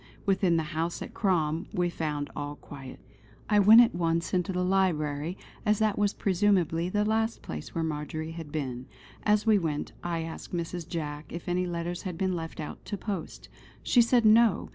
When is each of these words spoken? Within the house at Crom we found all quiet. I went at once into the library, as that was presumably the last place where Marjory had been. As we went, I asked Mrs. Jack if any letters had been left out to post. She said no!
Within 0.25 0.57
the 0.57 0.63
house 0.73 1.03
at 1.03 1.13
Crom 1.13 1.67
we 1.71 1.87
found 1.87 2.31
all 2.35 2.55
quiet. 2.55 2.99
I 3.47 3.59
went 3.59 3.81
at 3.81 3.93
once 3.93 4.33
into 4.33 4.51
the 4.51 4.63
library, 4.63 5.37
as 5.63 5.77
that 5.77 5.95
was 5.95 6.15
presumably 6.15 6.89
the 6.89 7.05
last 7.05 7.43
place 7.43 7.75
where 7.75 7.83
Marjory 7.83 8.31
had 8.31 8.51
been. 8.51 8.87
As 9.21 9.45
we 9.45 9.59
went, 9.59 9.91
I 10.03 10.23
asked 10.23 10.55
Mrs. 10.55 10.87
Jack 10.89 11.25
if 11.31 11.47
any 11.47 11.67
letters 11.67 12.01
had 12.01 12.17
been 12.17 12.35
left 12.35 12.59
out 12.59 12.83
to 12.85 12.97
post. 12.97 13.47
She 13.83 14.01
said 14.01 14.25
no! 14.25 14.69